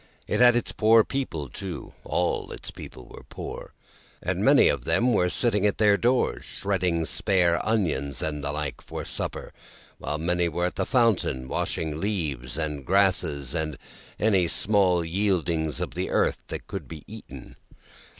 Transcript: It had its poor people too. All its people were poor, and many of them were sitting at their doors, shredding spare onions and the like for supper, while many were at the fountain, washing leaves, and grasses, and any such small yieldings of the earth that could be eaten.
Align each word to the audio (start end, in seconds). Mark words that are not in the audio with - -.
It 0.27 0.39
had 0.39 0.55
its 0.55 0.71
poor 0.71 1.03
people 1.03 1.47
too. 1.47 1.93
All 2.03 2.51
its 2.51 2.71
people 2.71 3.05
were 3.05 3.21
poor, 3.29 3.71
and 4.23 4.43
many 4.43 4.67
of 4.67 4.83
them 4.85 5.13
were 5.13 5.29
sitting 5.29 5.63
at 5.67 5.77
their 5.77 5.95
doors, 5.95 6.43
shredding 6.43 7.05
spare 7.05 7.63
onions 7.63 8.23
and 8.23 8.43
the 8.43 8.51
like 8.51 8.81
for 8.81 9.05
supper, 9.05 9.53
while 9.99 10.17
many 10.17 10.49
were 10.49 10.65
at 10.65 10.75
the 10.75 10.87
fountain, 10.87 11.47
washing 11.47 11.99
leaves, 11.99 12.57
and 12.57 12.83
grasses, 12.83 13.53
and 13.53 13.77
any 14.19 14.47
such 14.47 14.57
small 14.63 15.03
yieldings 15.05 15.79
of 15.79 15.93
the 15.93 16.09
earth 16.09 16.39
that 16.47 16.65
could 16.65 16.87
be 16.87 17.03
eaten. 17.05 17.55